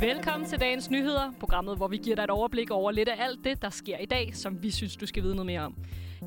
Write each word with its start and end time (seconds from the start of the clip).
Velkommen 0.00 0.48
til 0.48 0.60
dagens 0.60 0.90
nyheder, 0.90 1.32
programmet, 1.40 1.76
hvor 1.76 1.88
vi 1.88 1.96
giver 1.96 2.16
dig 2.16 2.22
et 2.22 2.30
overblik 2.30 2.70
over 2.70 2.90
lidt 2.90 3.08
af 3.08 3.24
alt 3.24 3.44
det, 3.44 3.62
der 3.62 3.70
sker 3.70 3.98
i 3.98 4.06
dag, 4.06 4.30
som 4.34 4.62
vi 4.62 4.70
synes, 4.70 4.96
du 4.96 5.06
skal 5.06 5.22
vide 5.22 5.34
noget 5.34 5.46
mere 5.46 5.60
om. 5.60 5.74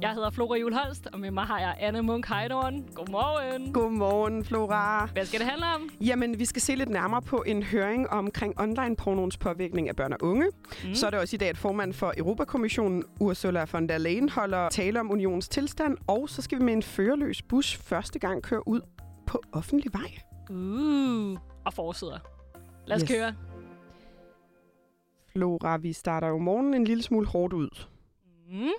Jeg 0.02 0.14
hedder 0.14 0.30
Flora 0.30 0.58
Julholst, 0.58 1.08
og 1.14 1.20
med 1.20 1.32
mig 1.32 1.44
har 1.44 1.60
jeg 1.60 1.76
Anne 1.80 2.02
Munk 2.02 2.28
Heidorn. 2.28 2.86
Godmorgen. 2.96 3.74
Godmorgen, 3.74 4.46
Flora. 4.46 5.06
Hvad 5.06 5.26
skal 5.26 5.40
det 5.40 5.48
handle 5.48 5.66
om? 5.76 5.90
Jamen, 6.02 6.40
vi 6.40 6.46
skal 6.46 6.62
se 6.62 6.76
lidt 6.76 6.90
nærmere 6.90 7.22
på 7.22 7.44
en 7.48 7.64
høring 7.64 8.10
omkring 8.10 8.60
online-pornoens 8.60 9.38
påvirkning 9.38 9.90
af 9.90 9.96
børn 9.96 10.14
og 10.14 10.20
unge. 10.22 10.48
Mm. 10.84 10.96
Så 10.96 11.06
er 11.06 11.10
det 11.10 11.20
også 11.20 11.36
i 11.36 11.38
dag, 11.38 11.50
at 11.50 11.58
formand 11.58 11.94
for 11.94 12.14
Europakommissionen, 12.18 13.04
Ursula 13.20 13.66
von 13.72 13.90
der 13.90 13.98
Leyen, 13.98 14.30
holder 14.30 14.70
tale 14.70 15.00
om 15.00 15.12
unionens 15.12 15.50
tilstand. 15.50 15.98
Og 16.08 16.30
så 16.30 16.42
skal 16.42 16.60
vi 16.60 16.64
med 16.64 16.74
en 16.74 16.84
førerløs 16.84 17.42
bus 17.42 17.76
første 17.76 18.20
gang 18.20 18.44
køre 18.44 18.68
ud 18.68 18.82
på 19.26 19.42
offentlig 19.54 19.94
vej. 19.94 20.12
Uh, 20.50 21.40
og 21.66 21.74
forsider. 21.74 22.20
Lad 22.86 22.96
os 22.96 23.02
yes. 23.02 23.12
køre. 23.12 23.36
Flora, 25.32 25.78
vi 25.78 25.94
starter 25.94 26.28
jo 26.28 26.38
morgenen 26.38 26.74
en 26.74 26.84
lille 26.84 27.04
smule 27.04 27.28
hårdt 27.28 27.54
ud. 27.54 27.70
Mm. 28.50 28.70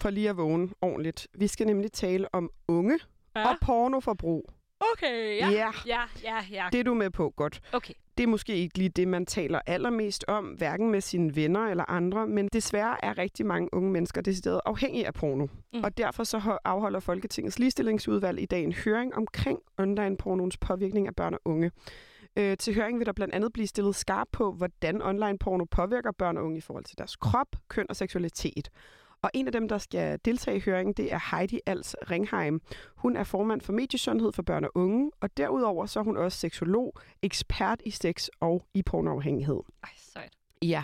For 0.00 0.10
lige 0.10 0.30
at 0.30 0.36
vågne 0.36 0.68
ordentligt. 0.82 1.28
Vi 1.34 1.46
skal 1.46 1.66
nemlig 1.66 1.92
tale 1.92 2.34
om 2.34 2.50
unge 2.68 2.98
ja. 3.36 3.48
og 3.48 3.56
pornoforbrug. 3.62 4.50
Okay, 4.92 5.38
ja. 5.38 5.48
Ja. 5.48 5.70
ja. 5.86 6.02
ja, 6.24 6.36
ja, 6.50 6.68
Det 6.72 6.80
er 6.80 6.84
du 6.84 6.94
med 6.94 7.10
på, 7.10 7.32
godt. 7.36 7.60
Okay. 7.72 7.94
Det 8.18 8.24
er 8.24 8.28
måske 8.28 8.56
ikke 8.56 8.78
lige 8.78 8.88
det, 8.88 9.08
man 9.08 9.26
taler 9.26 9.60
allermest 9.66 10.24
om, 10.28 10.44
hverken 10.44 10.90
med 10.90 11.00
sine 11.00 11.36
venner 11.36 11.66
eller 11.66 11.90
andre, 11.90 12.26
men 12.26 12.48
desværre 12.52 13.04
er 13.04 13.18
rigtig 13.18 13.46
mange 13.46 13.68
unge 13.72 13.90
mennesker 13.90 14.20
decideret 14.20 14.60
afhængige 14.66 15.06
af 15.06 15.14
porno. 15.14 15.46
Mm. 15.72 15.84
Og 15.84 15.98
derfor 15.98 16.24
så 16.24 16.58
afholder 16.64 17.00
Folketingets 17.00 17.58
ligestillingsudvalg 17.58 18.40
i 18.40 18.46
dag 18.46 18.64
en 18.64 18.72
høring 18.72 19.14
omkring 19.14 19.58
online-pornoens 19.78 20.56
påvirkning 20.56 21.06
af 21.06 21.14
børn 21.16 21.34
og 21.34 21.40
unge. 21.44 21.70
Øh, 22.36 22.56
til 22.56 22.74
høring 22.74 22.98
vil 22.98 23.06
der 23.06 23.12
blandt 23.12 23.34
andet 23.34 23.52
blive 23.52 23.66
stillet 23.66 23.94
skarp 23.94 24.28
på, 24.32 24.52
hvordan 24.52 25.02
online-porno 25.02 25.64
påvirker 25.64 26.12
børn 26.12 26.36
og 26.36 26.44
unge 26.44 26.58
i 26.58 26.60
forhold 26.60 26.84
til 26.84 26.98
deres 26.98 27.16
krop, 27.16 27.56
køn 27.68 27.86
og 27.88 27.96
seksualitet. 27.96 28.70
Og 29.22 29.30
en 29.34 29.46
af 29.46 29.52
dem, 29.52 29.68
der 29.68 29.78
skal 29.78 30.18
deltage 30.24 30.56
i 30.56 30.60
høringen, 30.60 30.92
det 30.92 31.12
er 31.12 31.36
Heidi 31.36 31.60
Als 31.66 31.96
Ringheim. 32.10 32.60
Hun 32.96 33.16
er 33.16 33.24
formand 33.24 33.60
for 33.60 33.72
mediesundhed 33.72 34.32
for 34.32 34.42
børn 34.42 34.64
og 34.64 34.70
unge, 34.74 35.10
og 35.20 35.36
derudover 35.36 35.86
så 35.86 36.00
er 36.00 36.04
hun 36.04 36.16
også 36.16 36.38
seksolog, 36.38 36.94
ekspert 37.22 37.82
i 37.86 37.90
sex 37.90 38.28
og 38.40 38.66
i 38.74 38.82
pornoafhængighed. 38.82 39.60
Ej, 39.84 39.90
sejt. 39.96 40.32
Ja, 40.62 40.82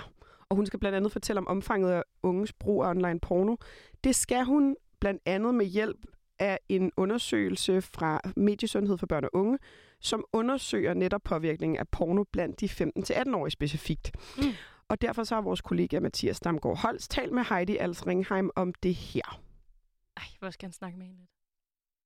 og 0.48 0.56
hun 0.56 0.66
skal 0.66 0.78
blandt 0.78 0.96
andet 0.96 1.12
fortælle 1.12 1.40
om 1.40 1.48
omfanget 1.48 1.90
af 1.90 2.02
unges 2.22 2.52
brug 2.52 2.84
af 2.84 2.90
online 2.90 3.20
porno. 3.20 3.56
Det 4.04 4.14
skal 4.14 4.44
hun 4.44 4.76
blandt 5.00 5.22
andet 5.26 5.54
med 5.54 5.66
hjælp 5.66 6.06
af 6.38 6.58
en 6.68 6.92
undersøgelse 6.96 7.82
fra 7.82 8.20
Mediesundhed 8.36 8.98
for 8.98 9.06
børn 9.06 9.24
og 9.24 9.30
unge, 9.32 9.58
som 10.00 10.24
undersøger 10.32 10.94
netop 10.94 11.22
påvirkningen 11.24 11.78
af 11.78 11.88
porno 11.88 12.24
blandt 12.32 12.60
de 12.60 12.66
15-18-årige 12.66 13.50
specifikt. 13.50 14.12
Mm. 14.36 14.42
Og 14.88 15.00
derfor 15.00 15.24
så 15.24 15.34
har 15.34 15.42
vores 15.42 15.60
kollega 15.60 16.00
Mathias 16.00 16.40
Damgaard 16.40 16.78
Holst 16.78 17.10
talt 17.10 17.32
med 17.32 17.44
Heidi 17.44 17.76
Als 17.76 18.06
Ringheim 18.06 18.50
om 18.56 18.74
det 18.74 18.94
her. 18.94 19.40
Ej, 20.16 20.22
hvor 20.38 20.50
skal 20.50 20.66
han 20.66 20.72
snakke 20.72 20.98
med 20.98 21.06
hende 21.06 21.20
lidt? 21.20 21.30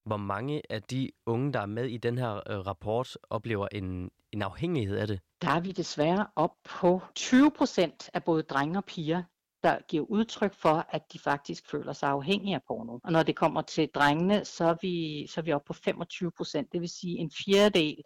Hvor 0.05 0.17
mange 0.17 0.62
af 0.70 0.83
de 0.83 1.11
unge, 1.27 1.53
der 1.53 1.61
er 1.61 1.67
med 1.67 1.87
i 1.87 1.97
den 1.97 2.19
her 2.19 2.34
øh, 2.50 2.59
rapport, 2.67 3.17
oplever 3.31 3.69
en, 3.72 4.11
en 4.33 4.42
afhængighed 4.42 4.97
af 4.97 5.06
det? 5.06 5.20
Der 5.42 5.50
er 5.50 5.61
vi 5.61 5.72
desværre 5.72 6.27
op 6.37 6.55
på 6.64 7.03
20 7.14 7.50
procent 7.50 8.11
af 8.14 8.25
både 8.25 8.42
drenge 8.42 8.78
og 8.78 8.84
piger, 8.84 9.22
der 9.62 9.78
giver 9.89 10.05
udtryk 10.05 10.55
for, 10.55 10.87
at 10.91 11.12
de 11.12 11.19
faktisk 11.19 11.70
føler 11.70 11.92
sig 11.92 12.09
afhængige 12.09 12.55
af 12.55 12.62
porno. 12.69 12.98
Og 13.05 13.12
når 13.12 13.22
det 13.22 13.37
kommer 13.37 13.62
til 13.62 13.89
drengene, 13.94 14.44
så 14.44 14.65
er 14.65 14.77
vi, 14.83 15.27
så 15.27 15.41
er 15.41 15.42
vi 15.42 15.53
oppe 15.53 15.67
på 15.67 15.72
25 15.72 16.33
procent. 16.37 16.72
Det 16.72 16.81
vil 16.81 16.89
sige 16.89 17.19
en 17.19 17.31
fjerdedel 17.44 18.03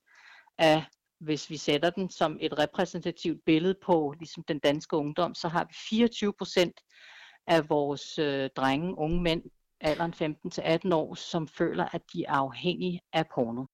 af, 0.58 0.84
hvis 1.20 1.50
vi 1.50 1.56
sætter 1.56 1.90
den 1.90 2.10
som 2.10 2.38
et 2.40 2.58
repræsentativt 2.58 3.44
billede 3.46 3.74
på 3.86 4.14
ligesom 4.18 4.44
den 4.48 4.58
danske 4.58 4.96
ungdom, 4.96 5.34
så 5.34 5.48
har 5.48 5.64
vi 5.64 5.74
24 5.88 6.32
procent 6.32 6.80
af 7.46 7.68
vores 7.68 8.18
øh, 8.18 8.50
drenge, 8.56 8.98
unge 8.98 9.22
mænd, 9.22 9.42
alderen 9.80 10.14
15 10.14 10.50
til 10.50 10.62
18 10.62 10.92
år, 10.92 11.14
som 11.14 11.48
føler, 11.48 11.88
at 11.92 12.02
de 12.12 12.24
er 12.24 12.32
afhængige 12.32 13.00
af 13.12 13.24
porno. 13.34 13.64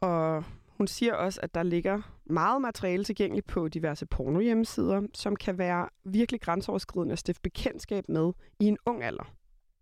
Og 0.00 0.44
hun 0.68 0.86
siger 0.86 1.14
også, 1.14 1.40
at 1.42 1.54
der 1.54 1.62
ligger 1.62 2.02
meget 2.24 2.62
materiale 2.62 3.04
tilgængeligt 3.04 3.46
på 3.46 3.68
diverse 3.68 4.06
pornohjemmesider, 4.06 5.02
som 5.14 5.36
kan 5.36 5.58
være 5.58 5.88
virkelig 6.04 6.40
grænseoverskridende 6.40 7.12
at 7.12 7.18
stifte 7.18 7.42
bekendtskab 7.42 8.08
med 8.08 8.32
i 8.60 8.64
en 8.64 8.78
ung 8.86 9.02
alder. 9.02 9.32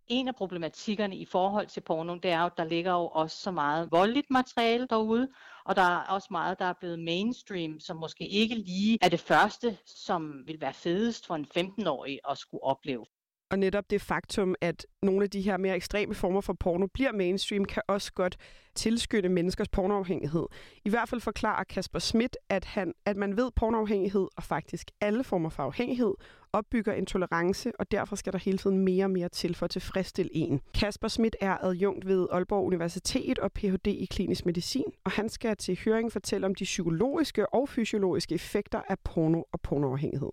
En 0.09 0.29
af 0.29 0.35
problematikkerne 0.35 1.17
i 1.17 1.25
forhold 1.25 1.67
til 1.67 1.81
porno, 1.81 2.15
det 2.15 2.31
er 2.31 2.41
jo, 2.41 2.47
at 2.47 2.57
der 2.57 2.65
ligger 2.65 2.93
jo 2.93 3.07
også 3.07 3.37
så 3.37 3.51
meget 3.51 3.89
voldeligt 3.93 4.31
materiale 4.31 4.87
derude, 4.91 5.29
og 5.65 5.77
der 5.77 5.83
er 5.83 6.01
også 6.01 6.29
meget, 6.31 6.59
der 6.59 6.65
er 6.65 6.73
blevet 6.81 6.99
mainstream, 6.99 7.81
som 7.81 7.97
måske 7.97 8.29
ikke 8.29 8.55
lige 8.55 8.99
er 9.03 9.09
det 9.09 9.21
første, 9.21 9.79
som 9.87 10.43
vil 10.47 10.61
være 10.61 10.75
fedest 10.75 11.27
for 11.27 11.35
en 11.35 11.47
15-årig 11.57 12.19
at 12.31 12.39
skulle 12.39 12.65
opleve. 12.65 13.05
Og 13.51 13.59
netop 13.59 13.91
det 13.91 14.03
faktum, 14.03 14.55
at 14.61 14.87
nogle 15.03 15.25
af 15.25 15.31
de 15.31 15.41
her 15.41 15.57
mere 15.57 15.77
ekstreme 15.77 16.15
former 16.15 16.41
for 16.41 16.53
porno 16.53 16.87
bliver 16.87 17.13
mainstream, 17.13 17.65
kan 17.65 17.83
også 17.89 18.13
godt 18.13 18.37
tilskynde 18.75 19.29
menneskers 19.29 19.69
pornoafhængighed. 19.69 20.47
I 20.85 20.91
hvert 20.91 21.09
fald 21.09 21.21
forklarer 21.21 21.65
Kasper 21.65 21.99
Schmidt, 21.99 22.37
at, 22.49 22.65
han, 22.65 22.95
at 23.05 23.17
man 23.17 23.37
ved 23.37 23.51
pornoafhængighed 23.57 24.29
og 24.37 24.43
faktisk 24.43 24.91
alle 25.01 25.25
former 25.25 25.49
for 25.49 25.63
afhængighed 25.63 26.15
opbygger 26.53 26.93
en 26.93 27.07
tolerance, 27.07 27.73
og 27.79 27.91
derfor 27.91 28.17
skal 28.17 28.33
der 28.33 28.39
hele 28.39 28.59
tiden 28.59 28.79
mere 28.79 29.05
og 29.05 29.11
mere 29.11 29.29
til 29.29 29.55
for 29.55 29.65
at 29.65 29.71
tilfredsstille 29.71 30.31
en. 30.35 30.61
Kasper 30.75 31.09
Schmidt 31.09 31.37
er 31.41 31.57
adjunkt 31.61 32.07
ved 32.07 32.27
Aalborg 32.31 32.67
Universitet 32.67 33.39
og 33.39 33.53
Ph.D. 33.53 33.87
i 33.87 34.07
klinisk 34.11 34.47
medicin, 34.47 34.93
og 35.05 35.11
han 35.11 35.29
skal 35.29 35.57
til 35.57 35.81
høring 35.85 36.13
fortælle 36.13 36.47
om 36.47 36.55
de 36.55 36.65
psykologiske 36.65 37.55
og 37.55 37.69
fysiologiske 37.69 38.35
effekter 38.35 38.81
af 38.89 38.99
porno 38.99 39.43
og 39.53 39.61
pornoafhængighed 39.61 40.31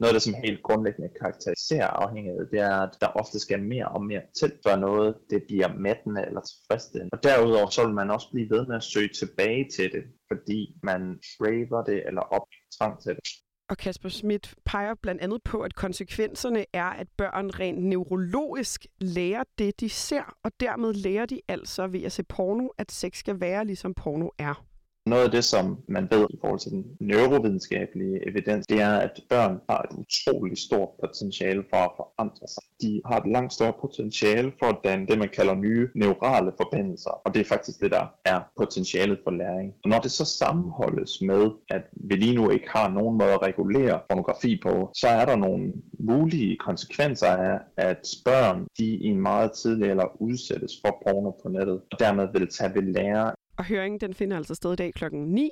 noget 0.00 0.14
der 0.14 0.20
som 0.20 0.34
helt 0.44 0.62
grundlæggende 0.62 1.10
karakteriserer 1.20 1.86
afhængighed, 1.86 2.46
det 2.52 2.60
er, 2.60 2.76
at 2.86 2.94
der 3.00 3.06
ofte 3.06 3.38
skal 3.38 3.62
mere 3.62 3.88
og 3.88 4.04
mere 4.04 4.22
til, 4.38 4.52
før 4.64 4.76
noget 4.76 5.14
det 5.30 5.42
bliver 5.48 5.68
mættende 5.86 6.22
eller 6.28 6.40
tilfredsstillende. 6.40 7.14
Og 7.16 7.22
derudover 7.22 7.70
så 7.70 7.80
vil 7.86 7.94
man 7.94 8.10
også 8.10 8.28
blive 8.32 8.50
ved 8.50 8.66
med 8.66 8.76
at 8.76 8.82
søge 8.82 9.08
tilbage 9.20 9.68
til 9.76 9.92
det, 9.92 10.04
fordi 10.30 10.60
man 10.82 11.00
craver 11.30 11.84
det 11.84 11.98
eller 12.08 12.24
optrænger 12.36 13.00
til 13.04 13.12
det. 13.16 13.24
Og 13.70 13.76
Kasper 13.76 14.08
Schmidt 14.08 14.54
peger 14.64 14.94
blandt 14.94 15.20
andet 15.20 15.42
på, 15.42 15.60
at 15.60 15.74
konsekvenserne 15.74 16.64
er, 16.72 16.84
at 16.84 17.08
børn 17.16 17.50
rent 17.50 17.84
neurologisk 17.84 18.86
lærer 19.00 19.44
det, 19.58 19.80
de 19.80 19.88
ser, 19.88 20.36
og 20.44 20.52
dermed 20.60 20.94
lærer 20.94 21.26
de 21.26 21.40
altså 21.48 21.86
ved 21.86 22.02
at 22.02 22.12
se 22.12 22.22
porno, 22.22 22.68
at 22.78 22.92
sex 22.92 23.18
skal 23.18 23.40
være 23.40 23.64
ligesom 23.64 23.94
porno 23.94 24.28
er. 24.38 24.66
Noget 25.06 25.24
af 25.24 25.30
det, 25.30 25.44
som 25.44 25.78
man 25.88 26.08
ved 26.10 26.26
i 26.30 26.38
forhold 26.40 26.58
til 26.60 26.72
den 26.72 26.84
neurovidenskabelige 27.00 28.28
evidens, 28.28 28.66
det 28.66 28.80
er, 28.80 28.96
at 28.96 29.20
børn 29.28 29.60
har 29.70 29.82
et 29.82 29.96
utroligt 29.98 30.60
stort 30.60 30.88
potentiale 31.00 31.64
for 31.70 31.76
at 31.76 31.90
forandre 31.96 32.48
sig. 32.48 32.62
De 32.80 33.02
har 33.06 33.20
et 33.20 33.32
langt 33.32 33.52
større 33.52 33.72
potentiale 33.80 34.52
for 34.58 34.66
at 34.66 34.78
danne 34.84 35.06
det, 35.06 35.18
man 35.18 35.28
kalder 35.28 35.54
nye 35.54 35.88
neurale 35.94 36.52
forbindelser, 36.56 37.10
og 37.10 37.34
det 37.34 37.40
er 37.40 37.44
faktisk 37.44 37.80
det, 37.80 37.90
der 37.90 38.06
er 38.24 38.40
potentialet 38.56 39.18
for 39.24 39.30
læring. 39.30 39.74
Og 39.84 39.90
når 39.90 39.98
det 39.98 40.10
så 40.10 40.24
sammenholdes 40.24 41.22
med, 41.22 41.50
at 41.70 41.82
vi 41.92 42.14
lige 42.14 42.34
nu 42.34 42.50
ikke 42.50 42.68
har 42.70 42.88
nogen 42.88 43.18
måde 43.18 43.32
at 43.32 43.42
regulere 43.42 44.00
pornografi 44.08 44.60
på, 44.62 44.90
så 44.94 45.08
er 45.08 45.24
der 45.24 45.36
nogle 45.36 45.72
mulige 45.98 46.56
konsekvenser 46.56 47.26
af, 47.26 47.58
at 47.76 48.06
børn 48.24 48.66
de 48.78 48.84
i 48.84 49.06
en 49.06 49.20
meget 49.20 49.52
tidlig 49.52 49.90
eller 49.90 50.22
udsættes 50.22 50.72
for 50.84 51.02
porno 51.06 51.30
på 51.30 51.48
nettet, 51.48 51.80
og 51.92 51.98
dermed 51.98 52.28
vil 52.32 52.48
tage 52.48 52.74
ved 52.74 52.82
lære 52.82 53.32
og 53.56 53.64
høringen 53.64 54.00
den 54.00 54.14
finder 54.14 54.36
altså 54.36 54.54
sted 54.54 54.72
i 54.72 54.76
dag 54.76 54.94
klokken 54.94 55.26
9. 55.26 55.50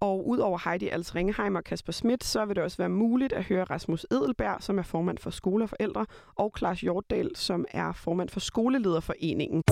Og 0.00 0.28
udover 0.28 0.58
Heidi 0.64 0.88
Als 0.88 1.14
Ringheim 1.14 1.54
og 1.54 1.64
Kasper 1.64 1.92
Schmidt, 1.92 2.24
så 2.24 2.44
vil 2.44 2.56
det 2.56 2.64
også 2.64 2.76
være 2.76 2.88
muligt 2.88 3.32
at 3.32 3.44
høre 3.44 3.64
Rasmus 3.64 4.06
Edelberg, 4.10 4.62
som 4.62 4.78
er 4.78 4.82
formand 4.82 5.18
for 5.18 5.30
Skole 5.30 5.64
og 5.64 5.68
Forældre, 5.68 6.06
og 6.36 6.52
Claus 6.58 6.80
Hjortdal, 6.80 7.36
som 7.36 7.64
er 7.70 7.92
formand 7.92 8.28
for 8.28 8.40
Skolelederforeningen. 8.40 9.62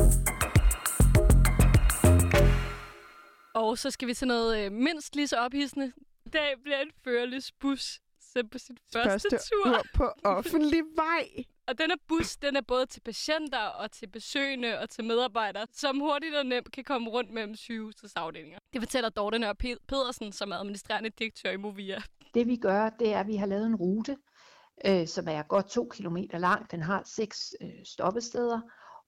Og 3.54 3.78
så 3.78 3.90
skal 3.90 4.08
vi 4.08 4.14
til 4.14 4.28
noget 4.28 4.64
øh, 4.64 4.72
mindst 4.72 5.16
lige 5.16 5.28
så 5.28 5.36
ophidsende. 5.36 5.92
I 6.26 6.28
dag 6.28 6.54
bliver 6.62 6.80
en 6.80 6.90
førerløs 7.04 7.52
bus 7.60 8.00
sendt 8.36 8.52
på 8.52 8.58
sin 8.58 8.78
første, 8.92 9.10
første 9.10 9.50
tur. 9.50 9.82
på 9.94 10.04
offentlig 10.38 10.82
vej. 10.96 11.44
Og 11.68 11.78
den 11.78 11.90
her 11.90 11.96
bus, 12.08 12.36
den 12.36 12.56
er 12.56 12.60
både 12.60 12.86
til 12.86 13.00
patienter 13.00 13.58
og 13.58 13.90
til 13.90 14.06
besøgende 14.06 14.78
og 14.78 14.90
til 14.90 15.04
medarbejdere, 15.04 15.66
som 15.72 16.00
hurtigt 16.00 16.34
og 16.34 16.46
nemt 16.46 16.72
kan 16.72 16.84
komme 16.84 17.10
rundt 17.10 17.30
mellem 17.30 17.54
sygehusets 17.54 18.14
Det 18.72 18.80
fortæller 18.80 19.10
Dorte 19.10 19.38
Nør 19.38 19.52
Pedersen, 19.88 20.32
som 20.32 20.50
er 20.50 20.56
administrerende 20.56 21.10
direktør 21.10 21.50
i 21.50 21.56
Movia. 21.56 21.98
Det 22.34 22.46
vi 22.46 22.56
gør, 22.56 22.90
det 22.90 23.12
er, 23.12 23.20
at 23.20 23.26
vi 23.26 23.36
har 23.36 23.46
lavet 23.46 23.66
en 23.66 23.76
rute, 23.76 24.16
øh, 24.86 25.06
som 25.06 25.28
er 25.28 25.42
godt 25.42 25.70
to 25.70 25.88
kilometer 25.92 26.38
lang. 26.38 26.70
Den 26.70 26.82
har 26.82 27.02
seks 27.04 27.54
øh, 27.60 27.84
stoppesteder, 27.84 28.60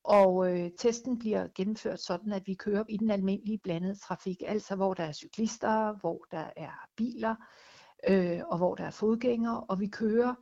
og 0.05 0.53
øh, 0.53 0.71
testen 0.79 1.19
bliver 1.19 1.49
gennemført 1.55 2.01
sådan, 2.01 2.33
at 2.33 2.43
vi 2.47 2.55
kører 2.55 2.85
i 2.89 2.97
den 2.97 3.11
almindelige 3.11 3.59
blandede 3.59 3.99
trafik, 3.99 4.43
altså 4.47 4.77
hvor 4.77 4.95
der 4.95 5.05
er 5.05 5.13
cyklister, 5.13 6.01
hvor 6.01 6.27
der 6.31 6.51
er 6.57 6.89
biler, 6.97 7.35
øh, 8.09 8.41
og 8.47 8.59
hvor 8.59 8.75
der 8.75 8.85
er 8.85 8.91
fodgængere, 8.91 9.61
og 9.61 9.81
vi 9.81 9.87
kører 9.87 10.35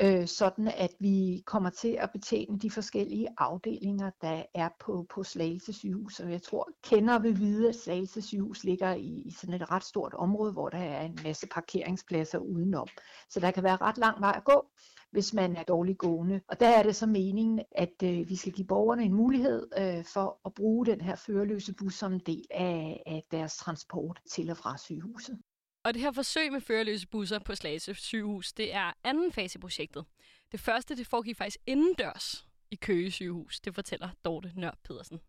øh, 0.00 0.26
sådan 0.26 0.68
at 0.68 0.90
vi 1.00 1.42
kommer 1.46 1.70
til 1.70 1.96
at 2.00 2.10
betjene 2.12 2.58
de 2.58 2.70
forskellige 2.70 3.28
afdelinger, 3.38 4.10
der 4.20 4.42
er 4.54 4.68
på, 4.80 5.06
på 5.10 5.22
Slagelse 5.22 5.72
sygehus. 5.72 6.20
Og 6.20 6.32
jeg 6.32 6.42
tror, 6.42 6.68
kender 6.82 7.18
vil 7.18 7.38
vide, 7.38 7.68
at 7.68 7.74
Slagelse 7.74 8.22
sygehus 8.22 8.64
ligger 8.64 8.94
i, 8.94 9.22
i 9.26 9.30
sådan 9.30 9.54
et 9.54 9.70
ret 9.70 9.84
stort 9.84 10.14
område, 10.14 10.52
hvor 10.52 10.68
der 10.68 10.78
er 10.78 11.02
en 11.02 11.18
masse 11.24 11.46
parkeringspladser 11.46 12.38
udenom. 12.38 12.88
Så 13.30 13.40
der 13.40 13.50
kan 13.50 13.62
være 13.62 13.76
ret 13.76 13.98
lang 13.98 14.20
vej 14.20 14.34
at 14.36 14.44
gå 14.44 14.66
hvis 15.10 15.34
man 15.34 15.56
er 15.56 15.62
dårligt 15.62 15.98
gående. 15.98 16.40
Og 16.48 16.60
der 16.60 16.68
er 16.68 16.82
det 16.82 16.96
så 16.96 17.06
meningen, 17.06 17.60
at 17.72 18.02
øh, 18.04 18.28
vi 18.28 18.36
skal 18.36 18.52
give 18.52 18.66
borgerne 18.66 19.02
en 19.02 19.14
mulighed 19.14 19.68
øh, 19.78 20.04
for 20.04 20.40
at 20.46 20.54
bruge 20.54 20.86
den 20.86 21.00
her 21.00 21.16
førerløse 21.16 21.74
bus 21.74 21.94
som 21.94 22.12
en 22.12 22.22
del 22.26 22.44
af, 22.50 23.02
af 23.06 23.24
deres 23.30 23.56
transport 23.56 24.20
til 24.30 24.50
og 24.50 24.56
fra 24.56 24.76
sygehuset. 24.76 25.38
Og 25.88 25.94
det 25.94 26.02
her 26.02 26.12
forsøg 26.12 26.52
med 26.52 26.60
førerløse 26.60 27.06
busser 27.06 27.38
på 27.38 27.54
Slagelse 27.54 27.94
sygehus, 27.94 28.52
det 28.52 28.74
er 28.74 28.92
anden 29.04 29.32
fase 29.32 29.58
i 29.58 29.60
projektet. 29.60 30.04
Det 30.52 30.60
første, 30.60 30.96
det 30.96 31.06
foregik 31.06 31.36
faktisk 31.36 31.58
indendørs 31.66 32.48
i 32.70 32.76
Køge 32.76 33.10
sygehus. 33.10 33.60
Det 33.60 33.74
fortæller 33.74 34.08
Dorte 34.24 34.52
Nør 34.56 34.70
Pedersen. 34.84 35.20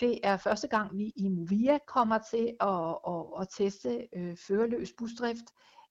Det 0.00 0.20
er 0.22 0.36
første 0.36 0.68
gang, 0.68 0.98
vi 0.98 1.12
i 1.16 1.28
Movia 1.28 1.78
kommer 1.86 2.18
til 2.30 2.56
at, 2.60 2.96
at, 3.08 3.40
at 3.40 3.48
teste 3.56 4.08
øh, 4.16 4.36
førerløs 4.36 4.92
busdrift 4.98 5.44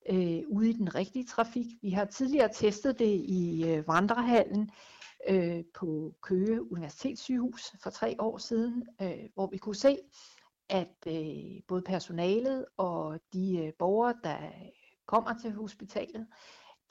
øh, 0.09 0.41
ude 0.47 0.69
i 0.69 0.74
den 0.74 0.95
rigtige 0.95 1.25
trafik. 1.25 1.68
Vi 1.81 1.89
har 1.89 2.06
tidligere 2.06 2.50
testet 2.53 3.00
det 3.00 3.21
i 3.25 3.65
øh, 3.68 3.88
vandrehallen 3.88 4.71
øh, 5.29 5.63
på 5.74 6.15
Køge 6.21 6.71
Universitetssygehus 6.71 7.75
for 7.83 7.89
tre 7.89 8.15
år 8.19 8.38
siden, 8.38 8.88
øh, 9.01 9.29
hvor 9.33 9.47
vi 9.47 9.57
kunne 9.57 9.75
se, 9.75 9.97
at 10.69 10.96
øh, 11.08 11.62
både 11.68 11.81
personalet 11.81 12.66
og 12.78 13.19
de 13.34 13.58
øh, 13.58 13.74
borgere, 13.80 14.14
der 14.24 14.38
øh, 14.38 14.69
kommer 15.08 15.34
til 15.42 15.52
hospitalet, 15.52 16.28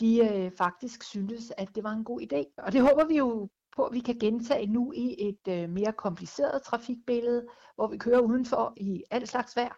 de 0.01 0.19
øh, 0.19 0.53
faktisk 0.59 1.03
syntes, 1.03 1.53
at 1.57 1.69
det 1.75 1.85
var 1.85 1.93
en 1.93 2.05
god 2.05 2.21
idé. 2.21 2.63
Og 2.65 2.73
det 2.73 2.81
håber 2.81 3.05
vi 3.05 3.17
jo 3.17 3.49
på, 3.77 3.85
at 3.85 3.95
vi 3.95 4.01
kan 4.01 4.19
gentage 4.19 4.67
nu 4.67 4.93
i 4.93 5.15
et 5.19 5.49
øh, 5.49 5.71
mere 5.71 5.93
kompliceret 5.93 6.63
trafikbillede, 6.63 7.47
hvor 7.75 7.87
vi 7.87 7.99
kører 7.99 8.21
udenfor 8.21 8.73
i 8.77 9.05
alt 9.11 9.29
slags 9.29 9.57
vejr, 9.57 9.75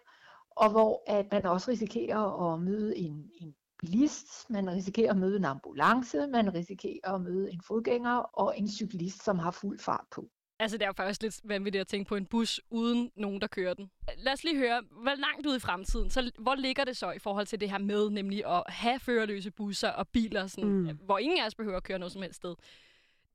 og 0.49 0.71
hvor 0.71 1.03
at 1.07 1.27
man 1.31 1.45
også 1.45 1.71
risikerer 1.71 2.53
at 2.53 2.61
møde 2.61 2.97
en, 2.97 3.29
en 3.41 3.55
bilist, 3.79 4.49
man 4.49 4.69
risikerer 4.69 5.11
at 5.11 5.17
møde 5.17 5.37
en 5.37 5.45
ambulance, 5.45 6.27
man 6.27 6.53
risikerer 6.53 7.13
at 7.13 7.21
møde 7.21 7.51
en 7.51 7.61
fodgænger 7.67 8.17
og 8.17 8.57
en 8.57 8.67
cyklist, 8.67 9.23
som 9.23 9.39
har 9.39 9.51
fuld 9.51 9.79
fart 9.79 10.05
på. 10.11 10.29
Altså, 10.59 10.77
det 10.77 10.83
er 10.83 10.87
jo 10.87 10.93
faktisk 10.93 11.21
lidt 11.21 11.41
vanvittigt 11.43 11.81
at 11.81 11.87
tænke 11.87 12.09
på 12.09 12.15
en 12.15 12.25
bus 12.25 12.61
uden 12.69 13.11
nogen, 13.15 13.41
der 13.41 13.47
kører 13.47 13.73
den. 13.73 13.91
Lad 14.17 14.33
os 14.33 14.43
lige 14.43 14.57
høre, 14.57 14.81
hvor 14.91 15.15
langt 15.15 15.47
ud 15.47 15.55
i 15.55 15.59
fremtiden, 15.59 16.09
så 16.09 16.31
hvor 16.39 16.55
ligger 16.55 16.83
det 16.83 16.97
så 16.97 17.11
i 17.11 17.19
forhold 17.19 17.45
til 17.45 17.61
det 17.61 17.69
her 17.71 17.77
med, 17.77 18.09
nemlig 18.09 18.45
at 18.45 18.63
have 18.67 18.99
førerløse 18.99 19.51
busser 19.51 19.89
og 19.89 20.07
biler, 20.07 20.47
sådan, 20.47 20.69
mm. 20.69 20.99
hvor 21.05 21.17
ingen 21.17 21.39
af 21.39 21.45
os 21.45 21.55
behøver 21.55 21.77
at 21.77 21.83
køre 21.83 21.99
noget 21.99 22.11
som 22.11 22.21
helst 22.21 22.37
sted. 22.37 22.55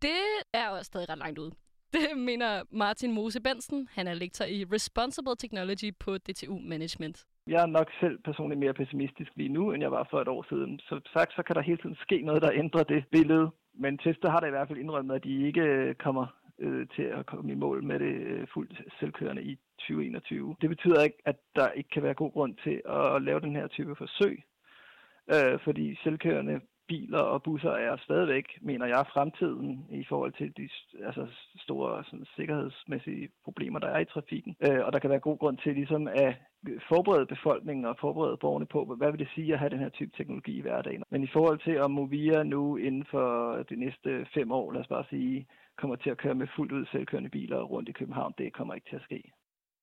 Det 0.02 0.22
er 0.52 0.68
jo 0.70 0.82
stadig 0.82 1.08
ret 1.08 1.18
langt 1.18 1.38
ud. 1.38 1.50
Det 1.94 2.18
mener 2.18 2.62
Martin 2.70 3.12
Mose 3.12 3.40
Bensen. 3.40 3.88
Han 3.92 4.08
er 4.08 4.14
lektor 4.14 4.44
i 4.44 4.64
Responsible 4.64 5.36
Technology 5.36 5.94
på 6.00 6.18
DTU 6.18 6.58
Management. 6.58 7.24
Jeg 7.46 7.62
er 7.62 7.66
nok 7.66 7.90
selv 8.00 8.18
personligt 8.24 8.60
mere 8.60 8.74
pessimistisk 8.74 9.30
lige 9.36 9.48
nu, 9.48 9.72
end 9.72 9.82
jeg 9.82 9.90
var 9.90 10.06
for 10.10 10.20
et 10.20 10.28
år 10.28 10.46
siden. 10.48 10.80
Så 10.80 11.00
sagt, 11.12 11.32
så 11.32 11.42
kan 11.42 11.56
der 11.56 11.62
hele 11.62 11.78
tiden 11.78 11.96
ske 12.00 12.22
noget, 12.22 12.42
der 12.42 12.50
ændrer 12.52 12.82
det 12.82 13.04
billede. 13.10 13.50
Men 13.74 13.98
Tesla 13.98 14.30
har 14.30 14.40
da 14.40 14.46
i 14.46 14.50
hvert 14.50 14.68
fald 14.68 14.78
indrømmet, 14.78 15.14
at 15.14 15.24
de 15.24 15.46
ikke 15.46 15.94
kommer 15.94 16.26
øh, 16.58 16.86
til 16.96 17.02
at 17.02 17.26
komme 17.26 17.52
i 17.52 17.54
mål 17.54 17.84
med 17.84 17.98
det 17.98 18.14
øh, 18.14 18.46
fuldt 18.54 18.82
selvkørende 19.00 19.42
i 19.42 19.58
2021. 19.78 20.56
Det 20.60 20.68
betyder 20.68 21.02
ikke, 21.02 21.18
at 21.24 21.36
der 21.56 21.68
ikke 21.70 21.90
kan 21.90 22.02
være 22.02 22.14
god 22.14 22.32
grund 22.32 22.54
til 22.64 22.82
at 22.88 23.22
lave 23.22 23.40
den 23.40 23.56
her 23.56 23.66
type 23.66 23.96
forsøg, 23.96 24.42
øh, 25.34 25.60
fordi 25.64 25.98
selvkørende 26.02 26.60
biler 26.88 27.18
og 27.18 27.42
busser 27.42 27.70
er 27.70 27.96
stadigvæk, 27.96 28.46
mener 28.60 28.86
jeg, 28.86 29.06
fremtiden 29.12 29.86
i 29.90 30.04
forhold 30.08 30.32
til 30.32 30.52
de 30.56 30.68
altså, 31.06 31.26
store 31.56 32.04
sådan, 32.04 32.26
sikkerhedsmæssige 32.36 33.28
problemer, 33.44 33.78
der 33.78 33.88
er 33.88 33.98
i 33.98 34.04
trafikken. 34.04 34.56
Øh, 34.66 34.84
og 34.84 34.92
der 34.92 34.98
kan 34.98 35.10
være 35.10 35.28
god 35.28 35.38
grund 35.38 35.58
til 35.58 35.74
ligesom 35.74 36.08
at 36.08 36.34
forberede 36.88 37.26
befolkningen 37.26 37.84
og 37.84 37.96
forberede 38.00 38.36
borgerne 38.36 38.66
på, 38.66 38.94
hvad 38.98 39.10
vil 39.10 39.20
det 39.20 39.28
sige 39.34 39.52
at 39.52 39.58
have 39.58 39.70
den 39.70 39.78
her 39.78 39.88
type 39.88 40.12
teknologi 40.16 40.58
i 40.58 40.60
hverdagen. 40.60 41.02
Men 41.10 41.24
i 41.24 41.30
forhold 41.32 41.58
til, 41.58 41.80
om 41.80 41.90
Movia 41.90 42.42
nu 42.42 42.76
inden 42.76 43.04
for 43.10 43.56
de 43.70 43.76
næste 43.76 44.26
fem 44.34 44.52
år, 44.52 44.72
lad 44.72 44.80
os 44.80 44.88
bare 44.88 45.04
sige, 45.10 45.46
kommer 45.78 45.96
til 45.96 46.10
at 46.10 46.18
køre 46.18 46.34
med 46.34 46.46
fuldt 46.56 46.72
ud 46.72 46.86
selvkørende 46.86 47.30
biler 47.30 47.62
rundt 47.62 47.88
i 47.88 47.92
København, 47.92 48.34
det 48.38 48.52
kommer 48.52 48.74
ikke 48.74 48.88
til 48.90 48.96
at 48.96 49.02
ske. 49.02 49.32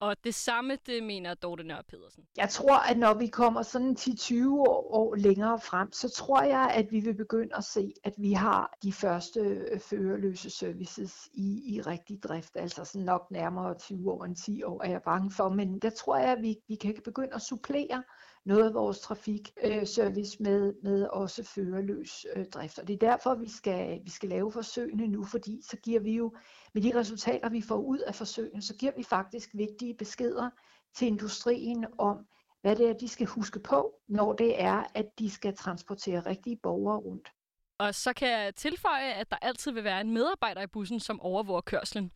Og 0.01 0.15
det 0.23 0.35
samme, 0.35 0.77
det 0.85 1.03
mener 1.03 1.33
Dorte 1.33 1.63
Nør 1.63 1.81
Pedersen. 1.87 2.23
Jeg 2.37 2.49
tror, 2.49 2.91
at 2.91 2.97
når 2.97 3.13
vi 3.13 3.27
kommer 3.27 3.61
sådan 3.61 3.95
10-20 3.99 4.49
år, 4.49 4.95
år 4.95 5.15
længere 5.15 5.59
frem, 5.59 5.91
så 5.91 6.09
tror 6.09 6.41
jeg, 6.41 6.71
at 6.75 6.91
vi 6.91 6.99
vil 6.99 7.13
begynde 7.13 7.55
at 7.55 7.63
se, 7.63 7.93
at 8.03 8.13
vi 8.17 8.33
har 8.33 8.77
de 8.83 8.93
første 8.93 9.39
øh, 9.39 9.79
førerløse 9.79 10.49
services 10.49 11.29
i, 11.33 11.75
i 11.75 11.81
rigtig 11.81 12.23
drift. 12.23 12.55
Altså 12.55 12.85
sådan 12.85 13.05
nok 13.05 13.31
nærmere 13.31 13.77
20 13.79 14.11
år 14.11 14.25
end 14.25 14.35
10 14.35 14.63
år, 14.63 14.83
er 14.83 14.89
jeg 14.89 15.01
bange 15.01 15.31
for. 15.31 15.49
Men 15.49 15.79
der 15.79 15.89
tror 15.89 16.17
jeg, 16.17 16.31
at 16.31 16.41
vi, 16.41 16.55
vi 16.67 16.75
kan 16.75 16.95
begynde 17.05 17.35
at 17.35 17.41
supplere 17.41 18.03
noget 18.45 18.67
af 18.67 18.73
vores 18.73 18.99
trafikservice 18.99 20.37
øh, 20.39 20.43
med, 20.43 20.73
med 20.83 21.07
også 21.07 21.43
førerløs 21.43 22.25
øh, 22.35 22.45
drift. 22.45 22.79
Og 22.79 22.87
det 22.87 22.93
er 22.93 23.09
derfor, 23.09 23.35
vi 23.35 23.49
skal, 23.49 23.99
vi 24.03 24.09
skal 24.09 24.29
lave 24.29 24.51
forsøgene 24.51 25.07
nu, 25.07 25.23
fordi 25.23 25.61
så 25.69 25.77
giver 25.77 25.99
vi 25.99 26.15
jo, 26.15 26.35
med 26.73 26.81
de 26.81 26.99
resultater, 26.99 27.49
vi 27.49 27.61
får 27.61 27.77
ud 27.77 27.99
af 27.99 28.15
forsøgene, 28.15 28.61
så 28.61 28.75
giver 28.75 28.91
vi 28.97 29.03
faktisk 29.03 29.49
vigtige 29.53 29.93
beskeder 29.93 30.49
til 30.95 31.07
industrien 31.07 31.85
om, 31.97 32.17
hvad 32.61 32.75
det 32.75 32.89
er, 32.89 32.93
de 32.93 33.07
skal 33.07 33.27
huske 33.27 33.59
på, 33.59 33.93
når 34.07 34.33
det 34.33 34.61
er, 34.61 34.83
at 34.95 35.05
de 35.19 35.29
skal 35.29 35.55
transportere 35.55 36.19
rigtige 36.19 36.59
borgere 36.63 36.97
rundt. 36.97 37.29
Og 37.77 37.95
så 37.95 38.13
kan 38.13 38.29
jeg 38.29 38.55
tilføje, 38.55 39.11
at 39.13 39.31
der 39.31 39.37
altid 39.41 39.71
vil 39.71 39.83
være 39.83 40.01
en 40.01 40.13
medarbejder 40.13 40.61
i 40.61 40.67
bussen, 40.67 40.99
som 40.99 41.21
overvåger 41.21 41.61
kørslen. 41.61 42.11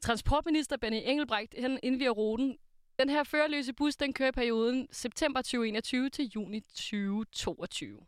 Transportminister 0.00 0.76
Benny 0.76 1.00
Engelbrecht 1.04 1.54
han 1.60 1.78
indviger 1.82 2.10
ruten 2.10 2.56
den 2.98 3.08
her 3.08 3.24
førerløse 3.24 3.72
bus, 3.72 3.96
den 3.96 4.12
kører 4.12 4.28
i 4.28 4.32
perioden 4.32 4.88
september 4.92 5.42
2021 5.42 6.10
til 6.10 6.24
juni 6.34 6.60
2022. 6.60 8.00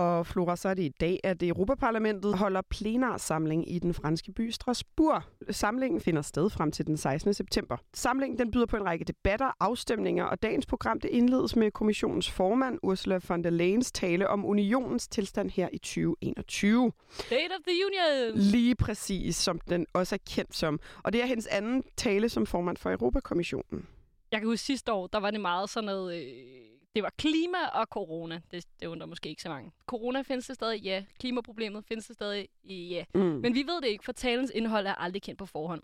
Og 0.00 0.26
Flora, 0.26 0.56
så 0.56 0.68
er 0.68 0.74
det 0.74 0.82
i 0.82 0.92
dag, 1.00 1.20
at 1.24 1.42
Europaparlamentet 1.42 2.34
holder 2.34 2.62
plenarsamling 2.70 3.72
i 3.72 3.78
den 3.78 3.94
franske 3.94 4.32
by 4.32 4.50
Strasbourg. 4.50 5.22
Samlingen 5.50 6.00
finder 6.00 6.22
sted 6.22 6.50
frem 6.50 6.72
til 6.72 6.86
den 6.86 6.96
16. 6.96 7.34
september. 7.34 7.76
Samlingen 7.94 8.38
den 8.38 8.50
byder 8.50 8.66
på 8.66 8.76
en 8.76 8.84
række 8.84 9.04
debatter, 9.04 9.50
afstemninger, 9.60 10.24
og 10.24 10.42
dagens 10.42 10.66
program 10.66 11.00
det 11.00 11.08
indledes 11.08 11.56
med 11.56 11.70
kommissionens 11.70 12.30
formand 12.30 12.78
Ursula 12.82 13.20
von 13.28 13.44
der 13.44 13.50
Leyens 13.50 13.92
tale 13.92 14.28
om 14.28 14.44
unionens 14.44 15.08
tilstand 15.08 15.50
her 15.50 15.68
i 15.72 15.78
2021. 15.78 16.92
State 17.10 17.50
of 17.58 17.62
the 17.68 17.76
Union! 17.86 18.38
Lige 18.38 18.74
præcis, 18.74 19.36
som 19.36 19.60
den 19.68 19.86
også 19.92 20.14
er 20.14 20.18
kendt 20.30 20.56
som. 20.56 20.80
Og 21.02 21.12
det 21.12 21.22
er 21.22 21.26
hendes 21.26 21.46
anden 21.46 21.82
tale 21.96 22.28
som 22.28 22.46
formand 22.46 22.76
for 22.76 22.90
Europakommissionen. 22.90 23.86
Jeg 24.32 24.40
kan 24.40 24.48
huske 24.48 24.64
sidste 24.64 24.92
år, 24.92 25.06
der 25.06 25.18
var 25.18 25.30
det 25.30 25.40
meget 25.40 25.70
sådan 25.70 25.86
noget... 25.86 26.22
Øh 26.22 26.70
det 26.94 27.02
var 27.02 27.12
klima 27.18 27.58
og 27.72 27.86
corona. 27.86 28.40
Det, 28.50 28.64
det 28.80 28.86
undrer 28.86 29.06
måske 29.06 29.28
ikke 29.28 29.42
så 29.42 29.48
mange. 29.48 29.70
Corona 29.86 30.22
findes 30.22 30.46
det 30.46 30.54
stadig, 30.54 30.82
ja. 30.82 31.04
Klimaproblemet 31.18 31.84
findes 31.84 32.06
det 32.06 32.16
stadig, 32.16 32.48
ja. 32.64 33.04
Mm. 33.14 33.20
Men 33.20 33.54
vi 33.54 33.62
ved 33.66 33.80
det 33.82 33.88
ikke, 33.88 34.04
for 34.04 34.12
talens 34.12 34.52
indhold 34.54 34.86
er 34.86 34.94
aldrig 34.94 35.22
kendt 35.22 35.38
på 35.38 35.46
forhånd. 35.46 35.82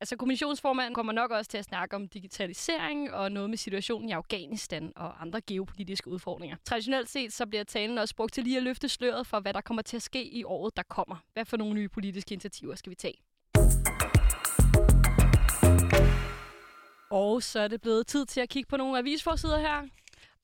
Altså, 0.00 0.16
kommissionsformanden 0.16 0.94
kommer 0.94 1.12
nok 1.12 1.30
også 1.30 1.50
til 1.50 1.58
at 1.58 1.64
snakke 1.64 1.96
om 1.96 2.08
digitalisering 2.08 3.12
og 3.12 3.32
noget 3.32 3.50
med 3.50 3.58
situationen 3.58 4.08
i 4.08 4.12
Afghanistan 4.12 4.92
og 4.96 5.22
andre 5.22 5.40
geopolitiske 5.40 6.10
udfordringer. 6.10 6.56
Traditionelt 6.64 7.08
set 7.08 7.32
så 7.32 7.46
bliver 7.46 7.64
talen 7.64 7.98
også 7.98 8.16
brugt 8.16 8.32
til 8.32 8.44
lige 8.44 8.56
at 8.56 8.62
løfte 8.62 8.88
sløret 8.88 9.26
for, 9.26 9.40
hvad 9.40 9.54
der 9.54 9.60
kommer 9.60 9.82
til 9.82 9.96
at 9.96 10.02
ske 10.02 10.24
i 10.24 10.44
året, 10.44 10.76
der 10.76 10.82
kommer. 10.82 11.16
Hvad 11.32 11.44
for 11.44 11.56
nogle 11.56 11.74
nye 11.74 11.88
politiske 11.88 12.32
initiativer 12.32 12.74
skal 12.74 12.90
vi 12.90 12.94
tage? 12.96 13.14
Og 17.14 17.42
så 17.42 17.60
er 17.60 17.68
det 17.68 17.80
blevet 17.80 18.06
tid 18.06 18.26
til 18.26 18.40
at 18.40 18.48
kigge 18.48 18.68
på 18.68 18.76
nogle 18.76 18.98
avisforsider 18.98 19.58
her. 19.58 19.88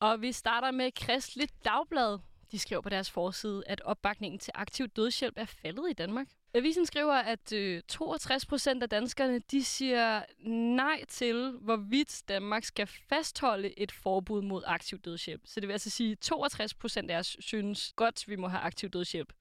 Og 0.00 0.22
vi 0.22 0.32
starter 0.32 0.70
med 0.70 0.92
Kristeligt 0.92 1.64
Dagblad. 1.64 2.18
De 2.52 2.58
skriver 2.58 2.82
på 2.82 2.88
deres 2.88 3.10
forside, 3.10 3.62
at 3.66 3.80
opbakningen 3.80 4.38
til 4.38 4.52
aktiv 4.54 4.88
dødshjælp 4.88 5.34
er 5.36 5.44
faldet 5.44 5.90
i 5.90 5.92
Danmark. 5.92 6.26
Avisen 6.54 6.86
skriver, 6.86 7.14
at 7.14 7.52
øh, 7.52 7.82
62 7.88 8.46
procent 8.46 8.82
af 8.82 8.88
danskerne 8.88 9.38
de 9.38 9.64
siger 9.64 10.22
nej 10.48 11.04
til, 11.08 11.50
hvorvidt 11.60 12.22
Danmark 12.28 12.64
skal 12.64 12.86
fastholde 12.86 13.78
et 13.78 13.92
forbud 13.92 14.42
mod 14.42 14.62
aktiv 14.66 14.98
dødshjælp. 14.98 15.42
Så 15.44 15.60
det 15.60 15.68
vil 15.68 15.72
altså 15.72 15.90
sige, 15.90 16.12
at 16.12 16.18
62 16.18 16.74
procent 16.74 17.10
af 17.10 17.18
os 17.18 17.36
synes 17.40 17.92
godt, 17.96 18.28
vi 18.28 18.36
må 18.36 18.48
have 18.48 18.60
aktiv 18.60 18.90
dødshjælp 18.90 19.32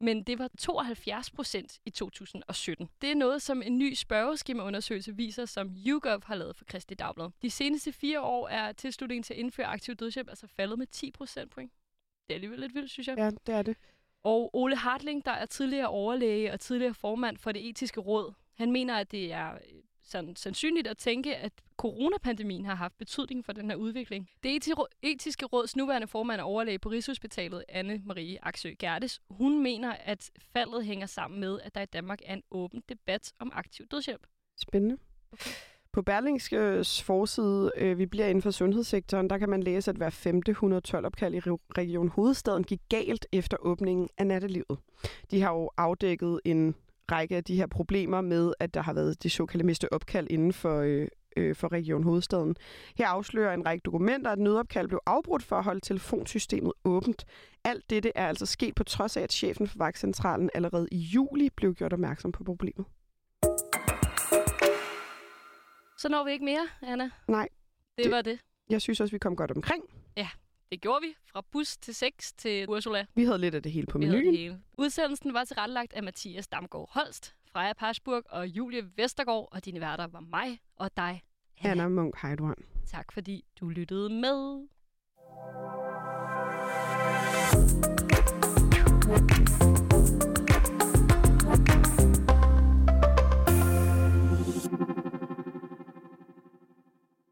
men 0.00 0.22
det 0.22 0.38
var 0.38 0.50
72 0.58 1.30
procent 1.30 1.80
i 1.86 1.90
2017. 1.90 2.88
Det 3.02 3.10
er 3.10 3.14
noget, 3.14 3.42
som 3.42 3.62
en 3.62 3.78
ny 3.78 3.94
spørgeskemaundersøgelse 3.94 5.16
viser, 5.16 5.44
som 5.44 5.70
YouGov 5.86 6.22
har 6.24 6.34
lavet 6.34 6.56
for 6.56 6.64
Kristi 6.64 6.94
Dagblad. 6.94 7.30
De 7.42 7.50
seneste 7.50 7.92
fire 7.92 8.20
år 8.20 8.48
er 8.48 8.72
tilslutningen 8.72 9.22
til 9.22 9.34
at 9.34 9.40
indføre 9.40 9.66
aktiv 9.66 9.94
dødshjælp 9.94 10.28
altså 10.28 10.46
faldet 10.46 10.78
med 10.78 10.86
10 10.86 11.10
procent 11.10 11.50
point. 11.50 11.72
Det 12.26 12.32
er 12.32 12.34
alligevel 12.34 12.60
lidt 12.60 12.74
vildt, 12.74 12.90
synes 12.90 13.08
jeg. 13.08 13.18
Ja, 13.18 13.30
det 13.46 13.54
er 13.54 13.62
det. 13.62 13.76
Og 14.22 14.50
Ole 14.56 14.76
Hartling, 14.76 15.24
der 15.24 15.32
er 15.32 15.46
tidligere 15.46 15.88
overlæge 15.88 16.52
og 16.52 16.60
tidligere 16.60 16.94
formand 16.94 17.36
for 17.38 17.52
det 17.52 17.68
etiske 17.68 18.00
råd, 18.00 18.32
han 18.54 18.72
mener, 18.72 18.96
at 18.96 19.10
det 19.10 19.32
er 19.32 19.58
sådan, 20.06 20.36
sandsynligt 20.36 20.86
at 20.86 20.96
tænke, 20.96 21.36
at 21.36 21.52
coronapandemien 21.76 22.64
har 22.64 22.74
haft 22.74 22.98
betydning 22.98 23.44
for 23.44 23.52
den 23.52 23.70
her 23.70 23.76
udvikling. 23.76 24.30
Det 24.42 24.68
etiske 25.02 25.46
råds 25.46 25.76
nuværende 25.76 26.06
formand 26.06 26.40
og 26.40 26.46
overlæge 26.46 26.78
på 26.78 26.88
Rigshospitalet, 26.88 27.64
Anne-Marie 27.72 28.38
Aksø 28.42 28.72
Gerdes, 28.78 29.20
hun 29.30 29.62
mener, 29.62 29.92
at 29.92 30.30
faldet 30.52 30.84
hænger 30.84 31.06
sammen 31.06 31.40
med, 31.40 31.60
at 31.64 31.74
der 31.74 31.80
i 31.80 31.86
Danmark 31.86 32.18
er 32.24 32.34
en 32.34 32.42
åben 32.50 32.82
debat 32.88 33.32
om 33.38 33.50
aktiv 33.54 33.86
dødshjælp. 33.86 34.26
Spændende. 34.56 34.96
Okay. 35.32 35.50
På 35.92 36.02
Berlingskes 36.02 37.02
forside, 37.02 37.72
øh, 37.76 37.98
vi 37.98 38.06
bliver 38.06 38.26
inden 38.26 38.42
for 38.42 38.50
sundhedssektoren, 38.50 39.30
der 39.30 39.38
kan 39.38 39.48
man 39.48 39.62
læse, 39.62 39.90
at 39.90 39.96
hver 39.96 40.10
femte 40.10 40.52
112-opkald 40.52 41.34
i 41.34 41.40
Region 41.78 42.08
Hovedstaden 42.08 42.64
gik 42.64 42.80
galt 42.88 43.26
efter 43.32 43.56
åbningen 43.60 44.08
af 44.18 44.26
nattelivet. 44.26 44.78
De 45.30 45.40
har 45.42 45.52
jo 45.52 45.70
afdækket 45.76 46.40
en 46.44 46.74
række 47.12 47.36
af 47.36 47.44
de 47.44 47.56
her 47.56 47.66
problemer 47.66 48.20
med, 48.20 48.52
at 48.60 48.74
der 48.74 48.82
har 48.82 48.92
været 48.92 49.22
det 49.22 49.32
såkaldte 49.32 49.66
miste 49.66 49.92
opkald 49.92 50.26
inden 50.30 50.52
for, 50.52 50.80
øh, 50.80 51.08
øh, 51.36 51.54
for 51.56 51.72
Region 51.72 52.04
Hovedstaden. 52.04 52.56
Her 52.98 53.08
afslører 53.08 53.54
en 53.54 53.66
række 53.66 53.82
dokumenter, 53.82 54.30
at 54.30 54.38
nødopkald 54.38 54.88
blev 54.88 55.00
afbrudt 55.06 55.42
for 55.42 55.56
at 55.56 55.64
holde 55.64 55.80
telefonsystemet 55.80 56.72
åbent. 56.84 57.24
Alt 57.64 57.90
dette 57.90 58.12
er 58.14 58.28
altså 58.28 58.46
sket 58.46 58.74
på 58.74 58.84
trods 58.84 59.16
af, 59.16 59.22
at 59.22 59.32
chefen 59.32 59.66
for 59.66 59.78
vagtcentralen 59.78 60.50
allerede 60.54 60.88
i 60.92 60.96
juli 60.96 61.50
blev 61.56 61.74
gjort 61.74 61.92
opmærksom 61.92 62.32
på 62.32 62.44
problemet. 62.44 62.86
Så 65.98 66.08
når 66.10 66.24
vi 66.24 66.30
ikke 66.30 66.44
mere, 66.44 66.68
Anna? 66.82 67.10
Nej. 67.28 67.48
Det, 67.96 68.04
det 68.04 68.12
var 68.12 68.22
det. 68.22 68.38
Jeg 68.70 68.82
synes 68.82 69.00
også, 69.00 69.12
vi 69.12 69.18
kom 69.18 69.36
godt 69.36 69.50
omkring. 69.50 69.84
Ja, 70.16 70.28
det 70.70 70.80
gjorde 70.80 71.00
vi. 71.02 71.14
Fra 71.32 71.42
bus 71.52 71.76
til 71.76 71.94
sex 71.94 72.32
til 72.36 72.68
Ursula. 72.68 73.06
Vi 73.14 73.24
havde 73.24 73.38
lidt 73.38 73.54
af 73.54 73.62
det 73.62 73.72
hele 73.72 73.86
på 73.86 73.98
menuen. 73.98 74.26
Det 74.26 74.38
hele. 74.38 74.62
Udsendelsen 74.78 75.34
var 75.34 75.44
tilrettelagt 75.44 75.92
af 75.92 76.02
Mathias 76.02 76.48
Damgaard 76.48 76.90
Holst, 76.92 77.34
Freja 77.52 77.72
Parsburg 77.72 78.22
og 78.30 78.48
Julie 78.48 78.90
Vestergaard, 78.96 79.48
og 79.52 79.64
dine 79.64 79.80
værter 79.80 80.06
var 80.06 80.20
mig 80.20 80.60
og 80.76 80.90
dig, 80.96 81.22
Anna, 81.60 81.70
Anna 81.70 81.88
Munk 81.88 82.16
Heidorn. 82.22 82.54
Tak 82.86 83.12
fordi 83.12 83.44
du 83.60 83.68
lyttede 83.68 84.10
med. 84.10 84.66
thank 89.08 90.50
you 90.50 90.55